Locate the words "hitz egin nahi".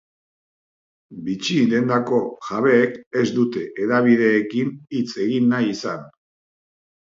4.99-5.71